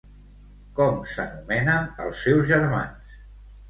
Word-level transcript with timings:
Com 0.79 0.97
s'anomenen 1.13 1.87
els 2.09 2.27
seus 2.27 2.53
germans? 2.57 3.19